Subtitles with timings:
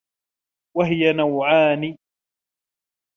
[0.77, 1.97] وَهِيَ نَوْعَانِ